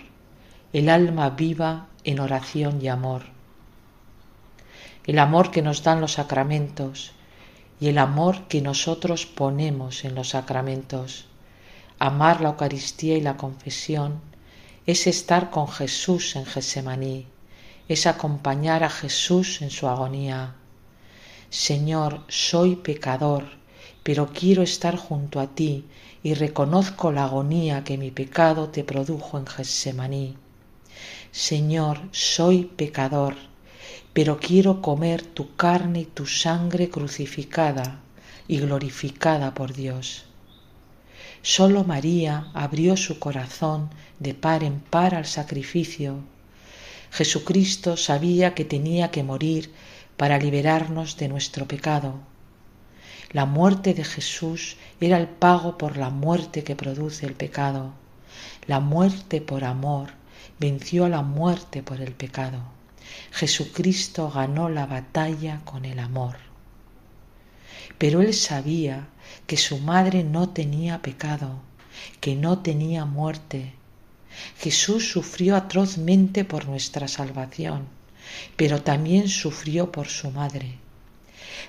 [0.72, 3.24] el alma viva en oración y amor.
[5.08, 7.14] El amor que nos dan los sacramentos
[7.84, 11.26] y el amor que nosotros ponemos en los sacramentos.
[12.00, 14.22] Amar la Eucaristía y la confesión
[14.86, 17.28] es estar con Jesús en Gesemaní,
[17.90, 20.56] es acompañar a Jesús en su agonía.
[21.50, 23.44] Señor, soy pecador,
[24.02, 25.86] pero quiero estar junto a ti
[26.24, 30.38] y reconozco la agonía que mi pecado te produjo en Getsemaní.
[31.34, 33.36] Señor, soy pecador,
[34.14, 38.00] pero quiero comer tu carne y tu sangre crucificada
[38.48, 40.26] y glorificada por Dios.
[41.42, 46.20] Solo María abrió su corazón de par en par al sacrificio.
[47.12, 49.72] Jesucristo sabía que tenía que morir
[50.16, 52.22] para liberarnos de nuestro pecado
[53.34, 57.94] la muerte de Jesús era el pago por la muerte que produce el pecado.
[58.68, 60.12] La muerte por amor
[60.60, 62.60] venció a la muerte por el pecado.
[63.32, 66.38] Jesucristo ganó la batalla con el amor.
[67.98, 69.08] Pero él sabía
[69.48, 71.60] que su madre no tenía pecado,
[72.20, 73.74] que no tenía muerte.
[74.58, 77.88] Jesús sufrió atrozmente por nuestra salvación,
[78.56, 80.78] pero también sufrió por su madre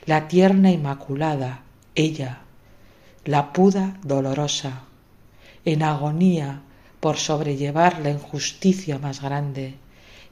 [0.06, 1.62] la tierna Inmaculada,
[1.94, 2.40] ella,
[3.24, 4.82] la puda dolorosa,
[5.64, 6.60] en agonía
[7.00, 9.76] por sobrellevar la injusticia más grande,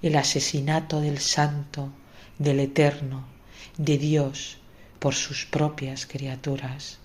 [0.03, 1.91] el asesinato del Santo,
[2.39, 3.25] del Eterno,
[3.79, 4.59] de Dios
[4.99, 6.99] por sus propias criaturas.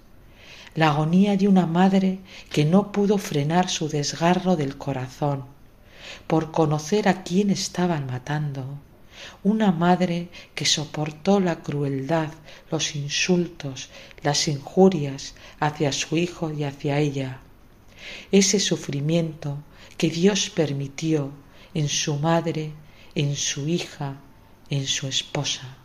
[0.75, 2.19] La agonía de una madre
[2.51, 5.45] que no pudo frenar su desgarro del corazón
[6.27, 8.79] por conocer a quién estaban matando,
[9.43, 12.29] una madre que soportó la crueldad,
[12.71, 13.89] los insultos,
[14.23, 17.39] las injurias hacia su hijo y hacia ella.
[18.31, 19.57] Ese sufrimiento
[19.97, 21.31] que Dios permitió
[21.73, 22.71] en su madre,
[23.17, 24.21] en su hija,
[24.69, 25.75] en su esposa.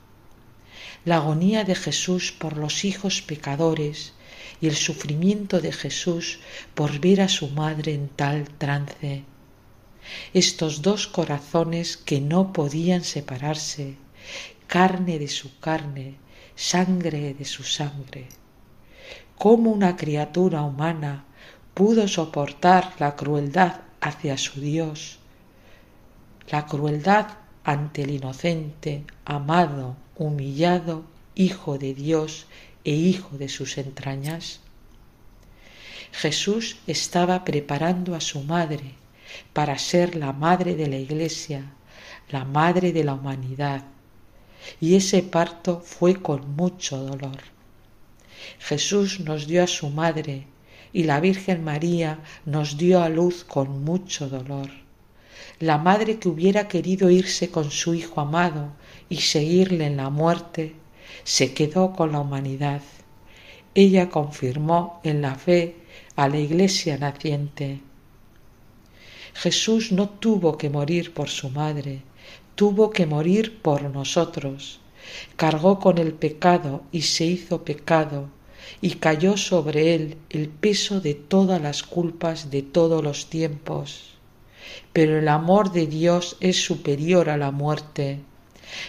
[1.06, 4.12] La agonía de Jesús por los hijos pecadores
[4.60, 6.40] y el sufrimiento de Jesús
[6.74, 9.24] por ver a su madre en tal trance
[10.34, 13.96] estos dos corazones que no podían separarse,
[14.66, 16.16] carne de su carne,
[16.54, 18.28] sangre de su sangre.
[19.38, 21.24] ¿Cómo una criatura humana
[21.72, 25.21] pudo soportar la crueldad hacia su Dios?
[26.50, 27.28] La crueldad
[27.64, 32.46] ante el inocente, amado, humillado Hijo de Dios
[32.84, 34.60] e Hijo de sus entrañas?
[36.12, 38.94] Jesús estaba preparando a su madre
[39.52, 41.72] para ser la madre de la Iglesia,
[42.28, 43.84] la madre de la humanidad.
[44.80, 47.40] Y ese parto fue con mucho dolor.
[48.58, 50.46] Jesús nos dio a su madre
[50.92, 54.81] y la Virgen María nos dio a luz con mucho dolor.
[55.62, 58.72] La madre que hubiera querido irse con su Hijo amado
[59.08, 60.74] y seguirle en la muerte,
[61.22, 62.82] se quedó con la humanidad.
[63.72, 65.76] Ella confirmó en la fe
[66.16, 67.80] a la Iglesia naciente
[69.34, 72.02] Jesús no tuvo que morir por su madre,
[72.56, 74.80] tuvo que morir por nosotros.
[75.36, 78.30] Cargó con el pecado y se hizo pecado,
[78.80, 84.11] y cayó sobre él el peso de todas las culpas de todos los tiempos.
[84.92, 88.20] Pero el amor de Dios es superior a la muerte.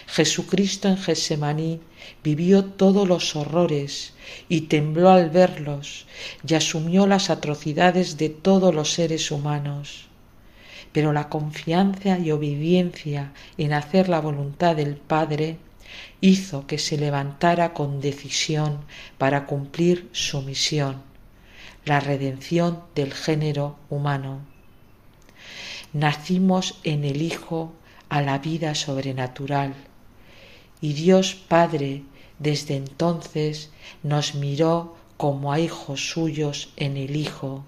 [0.06, 1.80] Jesucristo en Gesemaní
[2.22, 4.14] vivió todos los horrores
[4.48, 6.06] y tembló al verlos
[6.46, 10.08] y asumió las atrocidades de todos los seres humanos.
[10.92, 15.58] Pero la confianza y obediencia en hacer la voluntad del Padre
[16.20, 18.84] hizo que se levantara con decisión
[19.18, 21.02] para cumplir su misión,
[21.84, 24.53] la redención del género humano.
[25.94, 27.72] Nacimos en el Hijo
[28.08, 29.74] a la vida sobrenatural
[30.80, 32.02] y Dios Padre
[32.40, 33.70] desde entonces
[34.02, 37.64] nos miró como a hijos suyos en el Hijo.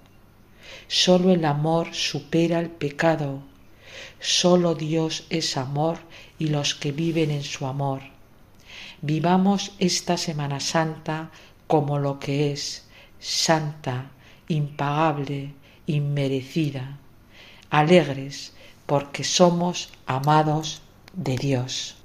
[0.88, 3.42] Sólo el amor supera el pecado,
[4.18, 5.98] sólo Dios es amor
[6.36, 8.00] y los que viven en su amor.
[9.02, 11.30] Vivamos esta Semana Santa
[11.68, 12.88] como lo que es,
[13.20, 14.10] santa,
[14.48, 15.52] impagable,
[15.86, 16.98] inmerecida,
[17.78, 18.54] alegres
[18.86, 21.96] porque somos amados de Dios.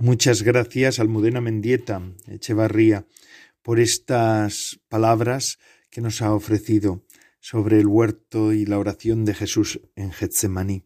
[0.00, 3.06] Muchas gracias, Almudena Mendieta Echevarría,
[3.62, 5.58] por estas palabras
[5.90, 7.04] que nos ha ofrecido
[7.40, 10.85] sobre el huerto y la oración de Jesús en Getsemaní.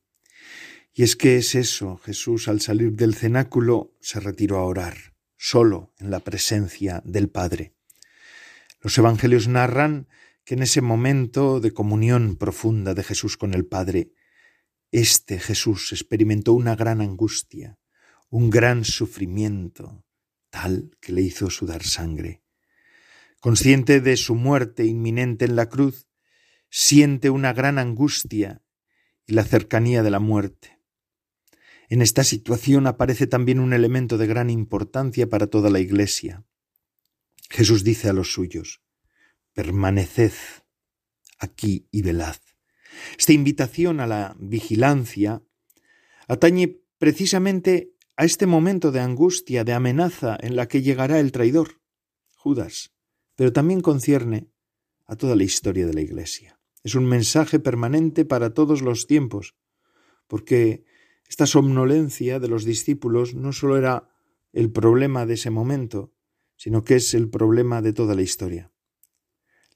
[0.93, 5.95] Y es que es eso, Jesús al salir del cenáculo se retiró a orar, solo
[5.99, 7.75] en la presencia del Padre.
[8.81, 10.09] Los evangelios narran
[10.45, 14.13] que en ese momento de comunión profunda de Jesús con el Padre,
[14.91, 17.79] este Jesús experimentó una gran angustia,
[18.31, 20.05] un gran sufrimiento,
[20.51, 22.43] tal que le hizo sudar sangre.
[23.41, 26.09] Consciente de su muerte inminente en la cruz,
[26.69, 28.63] siente una gran angustia
[29.27, 30.80] y la cercanía de la muerte.
[31.91, 36.45] En esta situación aparece también un elemento de gran importancia para toda la Iglesia.
[37.51, 38.81] Jesús dice a los suyos,
[39.55, 40.33] permaneced
[41.41, 42.37] aquí y velad.
[43.19, 45.43] Esta invitación a la vigilancia
[46.29, 51.81] atañe precisamente a este momento de angustia, de amenaza en la que llegará el traidor,
[52.37, 52.93] Judas,
[53.35, 54.49] pero también concierne
[55.07, 56.61] a toda la historia de la Iglesia.
[56.85, 59.57] Es un mensaje permanente para todos los tiempos,
[60.29, 60.85] porque
[61.31, 64.11] esta somnolencia de los discípulos no solo era
[64.53, 66.13] el problema de ese momento,
[66.57, 68.71] sino que es el problema de toda la historia.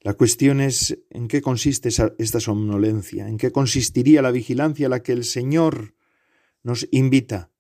[0.03, 1.89] La cuestión es en qué consiste
[2.19, 5.95] esta somnolencia, en qué consistiría la vigilancia a la que el Señor
[6.63, 7.55] nos invita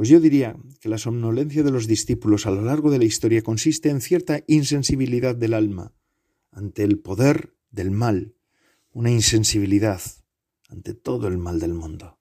[0.00, 3.42] pues yo diría que la somnolencia de los discípulos a lo largo de la historia
[3.42, 5.92] consiste en cierta insensibilidad del alma
[6.50, 8.34] ante el poder del mal,
[8.92, 10.00] una insensibilidad
[10.70, 12.18] ante todo el mal del mundo,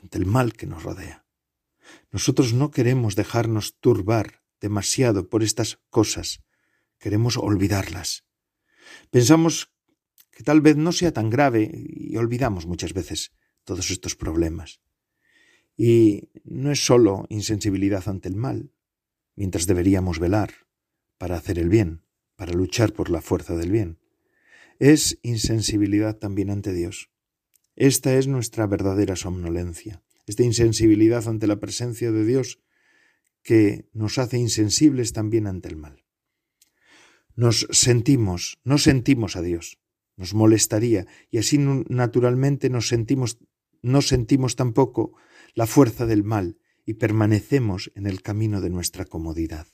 [0.00, 1.26] ante el mal que nos rodea.
[2.10, 6.42] Nosotros no queremos dejarnos turbar demasiado por estas cosas,
[6.98, 8.24] queremos olvidarlas.
[9.10, 9.72] Pensamos
[10.30, 13.32] que tal vez no sea tan grave y olvidamos muchas veces
[13.64, 14.80] todos estos problemas.
[15.76, 18.72] Y no es sólo insensibilidad ante el mal,
[19.34, 20.66] mientras deberíamos velar
[21.16, 22.04] para hacer el bien,
[22.36, 23.98] para luchar por la fuerza del bien.
[24.78, 27.10] Es insensibilidad también ante Dios.
[27.80, 32.60] Esta es nuestra verdadera somnolencia, esta insensibilidad ante la presencia de Dios
[33.42, 36.04] que nos hace insensibles también ante el mal.
[37.36, 39.78] Nos sentimos, no sentimos a Dios,
[40.18, 43.38] nos molestaría y así naturalmente nos sentimos,
[43.80, 45.14] no sentimos tampoco
[45.54, 49.68] la fuerza del mal y permanecemos en el camino de nuestra comodidad.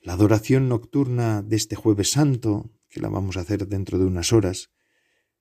[0.00, 4.32] La adoración nocturna de este jueves santo, que la vamos a hacer dentro de unas
[4.32, 4.70] horas,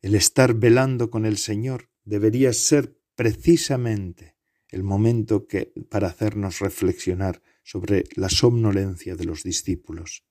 [0.02, 4.36] el estar velando con el Señor debería ser precisamente
[4.70, 10.24] el momento que, para hacernos reflexionar sobre la somnolencia de los discípulos,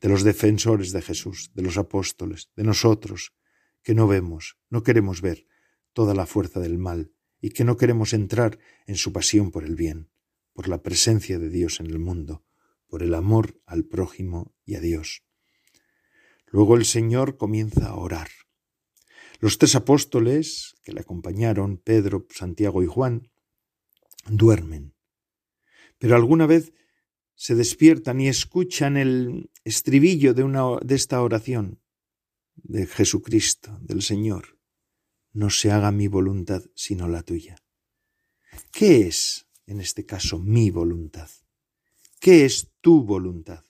[0.00, 3.32] de los defensores de Jesús, de los apóstoles, de nosotros,
[3.82, 5.46] que no vemos, no queremos ver
[5.92, 9.76] toda la fuerza del mal y que no queremos entrar en su pasión por el
[9.76, 10.10] bien,
[10.52, 12.44] por la presencia de Dios en el mundo,
[12.86, 15.22] por el amor al prójimo y a Dios.
[16.46, 18.28] Luego el Señor comienza a orar.
[19.40, 23.30] Los tres apóstoles que le acompañaron, Pedro, Santiago y Juan,
[24.28, 24.94] duermen.
[25.98, 26.74] Pero alguna vez
[27.34, 31.80] se despiertan y escuchan el estribillo de, una, de esta oración
[32.54, 34.58] de Jesucristo, del Señor.
[35.32, 37.56] no se haga mi voluntad sino la tuya.
[38.72, 41.30] ¿Qué es, en este caso, mi voluntad?
[42.20, 43.64] ¿Qué es tu voluntad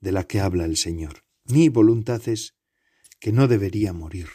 [0.00, 1.24] de la que habla el Señor?
[1.44, 2.54] Mi voluntad es
[3.20, 4.28] que no debería morir.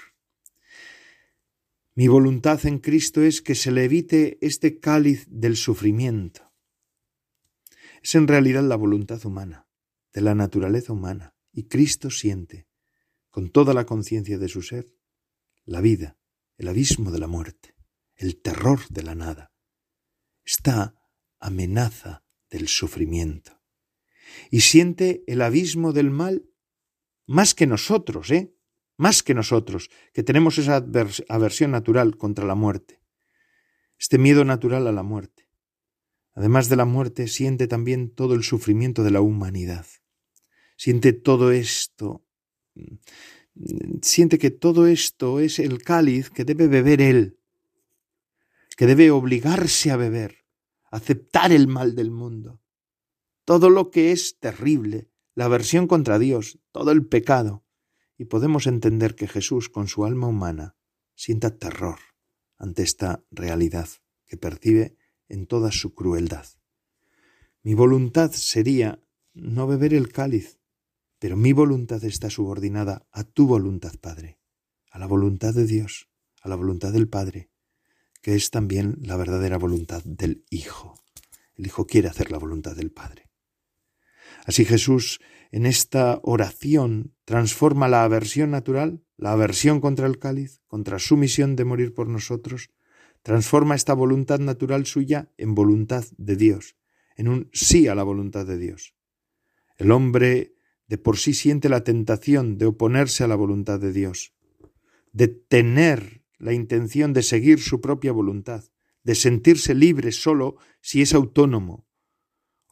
[1.95, 6.51] Mi voluntad en Cristo es que se le evite este cáliz del sufrimiento.
[8.01, 9.67] Es en realidad la voluntad humana,
[10.11, 12.67] de la naturaleza humana, y Cristo siente,
[13.29, 14.91] con toda la conciencia de su ser,
[15.65, 16.17] la vida,
[16.57, 17.75] el abismo de la muerte,
[18.15, 19.53] el terror de la nada,
[20.43, 20.95] esta
[21.39, 23.61] amenaza del sufrimiento.
[24.49, 26.49] Y siente el abismo del mal
[27.27, 28.55] más que nosotros, ¿eh?
[29.03, 30.77] Más que nosotros, que tenemos esa
[31.27, 33.01] aversión natural contra la muerte,
[33.99, 35.49] este miedo natural a la muerte.
[36.31, 39.85] Además de la muerte, siente también todo el sufrimiento de la humanidad.
[40.77, 42.25] Siente todo esto,
[44.01, 47.37] siente que todo esto es el cáliz que debe beber él,
[48.77, 50.45] que debe obligarse a beber,
[50.91, 52.61] aceptar el mal del mundo,
[53.43, 57.65] todo lo que es terrible, la aversión contra Dios, todo el pecado,
[58.17, 60.75] y podemos entender que Jesús, con su alma humana,
[61.15, 61.99] sienta terror
[62.57, 63.89] ante esta realidad
[64.25, 64.97] que percibe
[65.27, 66.45] en toda su crueldad.
[67.61, 69.01] Mi voluntad sería
[69.33, 70.59] no beber el cáliz,
[71.19, 74.39] pero mi voluntad está subordinada a tu voluntad, Padre,
[74.91, 76.09] a la voluntad de Dios,
[76.41, 77.49] a la voluntad del Padre,
[78.21, 81.01] que es también la verdadera voluntad del Hijo.
[81.55, 83.29] El Hijo quiere hacer la voluntad del Padre.
[84.45, 85.21] Así Jesús
[85.53, 91.55] en esta oración transforma la aversión natural, la aversión contra el cáliz, contra su misión
[91.55, 92.71] de morir por nosotros,
[93.21, 96.75] transforma esta voluntad natural suya en voluntad de Dios,
[97.15, 98.95] en un sí a la voluntad de Dios.
[99.77, 100.55] El hombre
[100.87, 104.33] de por sí siente la tentación de oponerse a la voluntad de Dios,
[105.11, 108.63] de tener la intención de seguir su propia voluntad,
[109.03, 111.85] de sentirse libre solo si es autónomo.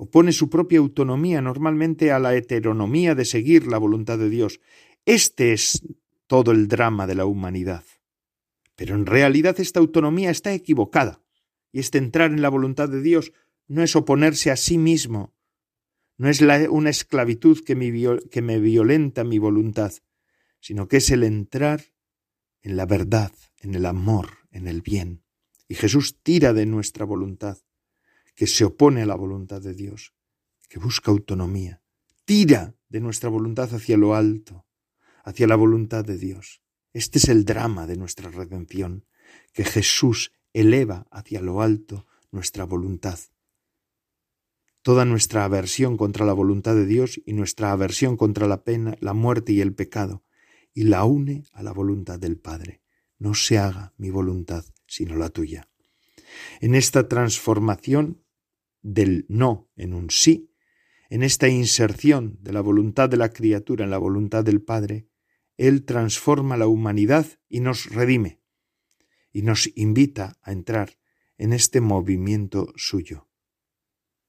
[0.03, 4.59] Opone su propia autonomía normalmente a la heteronomía de seguir la voluntad de Dios.
[5.05, 5.83] Este es
[6.25, 7.85] todo el drama de la humanidad.
[8.75, 11.21] Pero en realidad esta autonomía está equivocada,
[11.71, 13.31] y este entrar en la voluntad de Dios
[13.67, 15.35] no es oponerse a sí mismo,
[16.17, 17.91] no es una esclavitud que me,
[18.31, 19.93] que me violenta mi voluntad,
[20.59, 21.83] sino que es el entrar
[22.63, 25.21] en la verdad, en el amor, en el bien.
[25.67, 27.59] Y Jesús tira de nuestra voluntad,
[28.35, 30.13] que se opone a la voluntad de Dios,
[30.67, 31.81] que busca autonomía,
[32.25, 34.65] tira de nuestra voluntad hacia lo alto,
[35.23, 36.61] hacia la voluntad de Dios.
[36.93, 39.05] Este es el drama de nuestra redención,
[39.53, 43.19] que Jesús eleva hacia lo alto nuestra voluntad.
[44.81, 49.13] Toda nuestra aversión contra la voluntad de Dios y nuestra aversión contra la pena, la
[49.13, 50.23] muerte y el pecado,
[50.73, 52.81] y la une a la voluntad del Padre.
[53.19, 55.70] No se haga mi voluntad, sino la tuya.
[56.59, 58.23] En esta transformación
[58.81, 60.51] del no en un sí,
[61.09, 65.07] en esta inserción de la voluntad de la criatura en la voluntad del Padre,
[65.57, 68.41] él transforma la humanidad y nos redime,
[69.31, 70.97] y nos invita a entrar
[71.37, 73.29] en este movimiento suyo,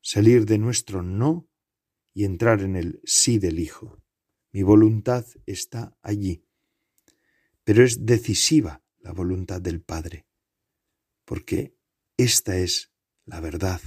[0.00, 1.48] salir de nuestro no
[2.12, 4.03] y entrar en el sí del Hijo.
[4.50, 6.44] Mi voluntad está allí,
[7.64, 10.26] pero es decisiva la voluntad del Padre,
[11.24, 11.76] porque
[12.22, 12.90] esta es
[13.24, 13.80] la verdad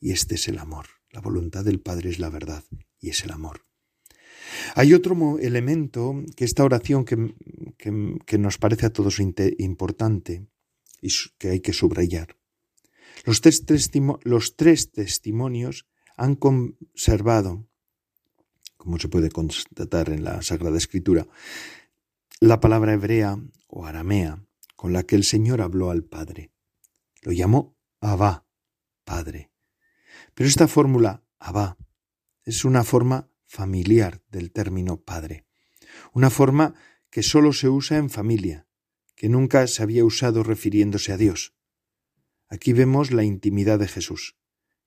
[0.00, 0.86] y este es el amor.
[1.10, 2.64] La voluntad del Padre es la verdad
[3.00, 3.66] y es el amor.
[4.74, 10.46] Hay otro elemento que esta oración que, nos parece a todos importante
[11.00, 11.08] y
[11.38, 12.36] que hay que subrayar.
[13.24, 17.66] Los tres testimonios han conservado,
[18.76, 21.26] como se puede constatar en la Sagrada Escritura,
[22.40, 24.44] la palabra hebrea o aramea
[24.76, 26.52] con la que el Señor habló al Padre.
[27.22, 28.46] Lo llamó Abba,
[29.04, 29.50] Padre.
[30.34, 31.78] Pero esta fórmula Abba
[32.44, 35.46] es una forma familiar del término padre,
[36.12, 36.74] una forma
[37.10, 38.66] que sólo se usa en familia,
[39.14, 41.54] que nunca se había usado refiriéndose a Dios.
[42.48, 44.36] Aquí vemos la intimidad de Jesús,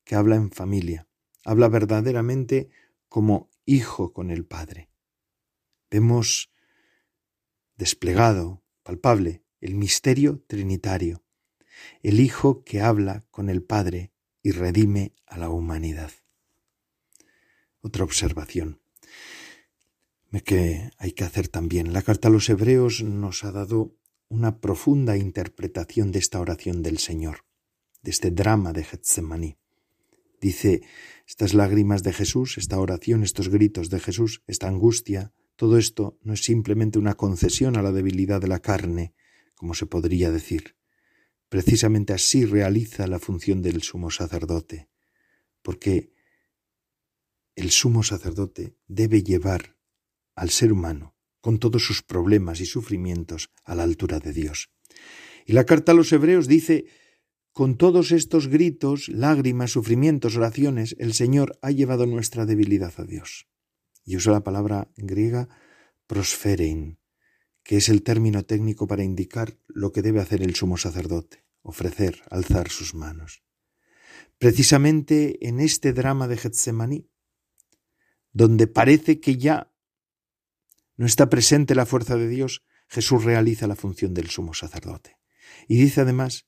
[0.03, 1.07] que habla en familia,
[1.43, 2.70] habla verdaderamente
[3.07, 4.89] como hijo con el Padre.
[5.89, 6.51] Vemos
[7.76, 11.24] desplegado, palpable, el misterio trinitario,
[12.04, 14.12] el Hijo que habla con el Padre
[14.42, 16.12] y redime a la humanidad.
[17.82, 18.80] Otra observación
[20.44, 21.92] que hay que hacer también.
[21.94, 23.96] La carta a los hebreos nos ha dado
[24.30, 27.46] una profunda interpretación de esta oración del Señor,
[28.04, 29.58] de este drama de Getsemaní.
[30.40, 30.84] Dice,
[31.28, 36.34] estas lágrimas de Jesús, esta oración, estos gritos de Jesús, esta angustia, todo esto no
[36.34, 39.14] es simplemente una concesión a la debilidad de la carne,
[39.56, 40.76] como se podría decir.
[41.50, 44.89] Precisamente así realiza la función del sumo sacerdote,
[45.64, 46.14] porque
[47.56, 49.76] el sumo sacerdote debe llevar
[50.36, 54.70] al ser humano, con todos sus problemas y sufrimientos, a la altura de Dios.
[55.45, 56.86] Y la carta a los hebreos dice,
[57.52, 63.47] con todos estos gritos, lágrimas, sufrimientos, oraciones, el Señor ha llevado nuestra debilidad a Dios.
[64.06, 65.50] Y usa la palabra griega
[66.08, 66.99] prosferein,
[67.64, 72.22] que es el término técnico para indicar lo que debe hacer el sumo sacerdote, ofrecer,
[72.30, 73.43] alzar sus manos.
[74.38, 77.10] Precisamente en este drama de Getsemaní,
[78.32, 79.72] donde parece que ya
[80.95, 85.18] no está presente la fuerza de Dios, Jesús realiza la función del sumo sacerdote.
[85.68, 86.47] Y dice además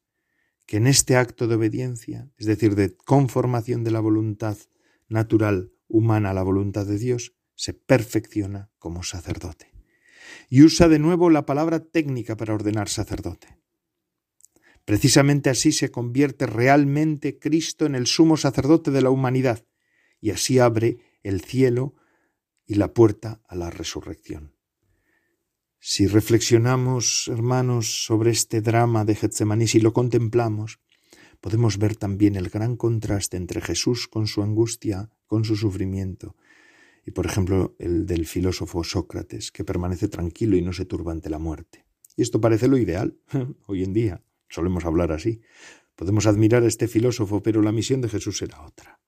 [0.66, 4.58] que en este acto de obediencia, es decir, de conformación de la voluntad
[5.08, 9.71] natural humana a la voluntad de Dios, se perfecciona como sacerdote.
[10.50, 13.58] Y usa de nuevo la palabra técnica para ordenar sacerdote.
[14.86, 19.66] Precisamente así se convierte realmente Cristo en el sumo sacerdote de la humanidad,
[20.20, 21.96] y así abre el cielo
[22.66, 24.56] y la puerta a la resurrección.
[25.80, 30.80] Si reflexionamos, hermanos, sobre este drama de Getsemaní, si lo contemplamos,
[31.40, 36.36] podemos ver también el gran contraste entre Jesús con su angustia, con su sufrimiento,
[37.06, 41.30] y por ejemplo el del filósofo Sócrates, que permanece tranquilo y no se turba ante
[41.30, 41.86] la muerte.
[42.16, 43.18] Y esto parece lo ideal
[43.68, 44.24] hoy en día.
[44.50, 45.42] Solemos hablar así.
[45.96, 49.00] Podemos admirar a este filósofo, pero la misión de Jesús era otra.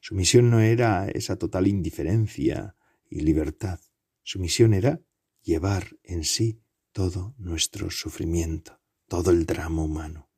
[0.00, 2.74] Su misión no era esa total indiferencia
[3.08, 3.80] y libertad.
[4.22, 5.00] Su misión era
[5.42, 6.62] llevar en sí
[6.92, 10.30] todo nuestro sufrimiento, todo el drama humano.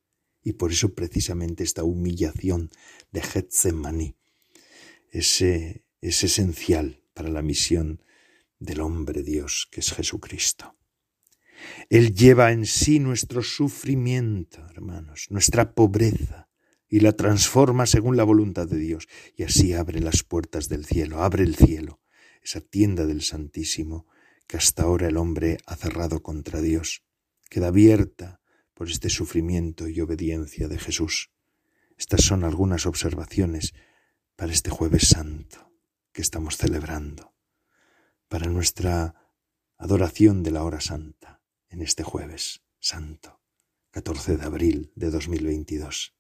[0.43, 2.71] Y por eso precisamente esta humillación
[3.11, 4.17] de Getsemaní
[5.11, 5.43] es,
[6.09, 8.03] es esencial para la misión
[8.59, 10.77] del hombre Dios que es Jesucristo.
[11.89, 16.51] Él lleva en sí nuestro sufrimiento, hermanos, nuestra pobreza,
[16.91, 21.23] y la transforma según la voluntad de Dios, y así abre las puertas del cielo,
[21.23, 22.03] abre el cielo,
[22.43, 24.07] esa tienda del Santísimo,
[24.47, 27.03] que hasta ahora el hombre ha cerrado contra Dios,
[27.49, 28.43] queda abierta
[28.75, 31.31] por este sufrimiento y obediencia de Jesús.
[31.97, 33.73] Estas son algunas observaciones
[34.37, 35.74] para este jueves santo
[36.15, 37.35] que estamos celebrando,
[38.29, 39.17] para nuestra
[39.77, 43.41] adoración de la hora santa en este jueves santo,
[43.91, 46.15] 14 de abril de 2022.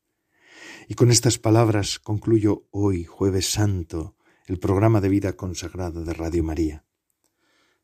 [0.89, 4.17] Y con estas palabras concluyo hoy, jueves santo,
[4.47, 6.85] el programa de vida consagrada de Radio María.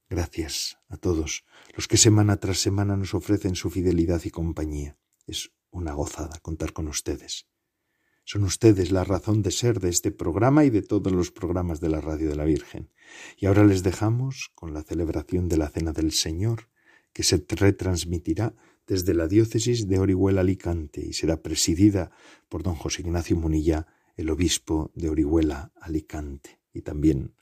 [0.09, 1.45] Gracias a todos
[1.77, 4.99] los que semana tras semana nos ofrecen su fidelidad y compañía.
[5.29, 7.47] Es una gozada contar con ustedes.
[8.33, 11.89] Son ustedes la razón de ser de este programa y de todos los programas de
[11.89, 12.89] la Radio de la Virgen.
[13.37, 16.69] Y ahora les dejamos con la celebración de la Cena del Señor,
[17.13, 18.55] que se retransmitirá
[18.87, 22.13] desde la diócesis de Orihuela Alicante y será presidida
[22.49, 27.35] por don José Ignacio Munilla, el obispo de Orihuela Alicante, y también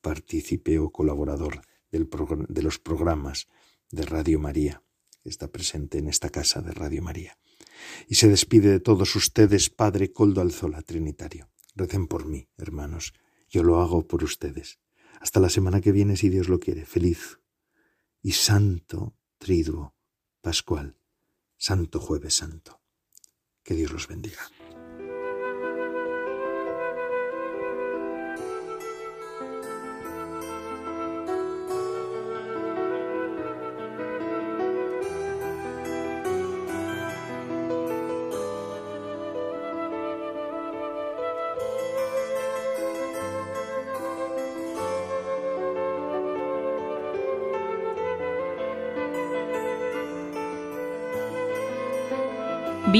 [0.00, 3.48] partícipe o colaborador de los programas
[3.90, 4.84] de Radio María,
[5.24, 7.36] que está presente en esta casa de Radio María.
[8.08, 11.50] Y se despide de todos ustedes, Padre Coldo Alzola, Trinitario.
[11.74, 13.12] Recen por mí, hermanos.
[13.48, 14.78] Yo lo hago por ustedes.
[15.20, 16.84] Hasta la semana que viene, si Dios lo quiere.
[16.84, 17.40] Feliz
[18.22, 19.94] y santo triduo
[20.40, 20.96] pascual,
[21.56, 22.80] santo jueves santo.
[23.62, 24.40] Que Dios los bendiga.